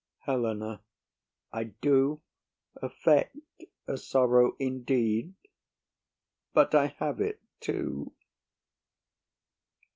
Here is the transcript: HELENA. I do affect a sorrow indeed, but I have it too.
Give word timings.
HELENA. 0.25 0.81
I 1.53 1.63
do 1.65 2.21
affect 2.81 3.37
a 3.87 3.97
sorrow 3.99 4.55
indeed, 4.57 5.35
but 6.55 6.73
I 6.73 6.87
have 6.87 7.21
it 7.21 7.39
too. 7.59 8.11